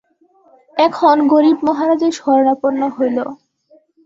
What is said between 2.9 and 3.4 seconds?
হইল।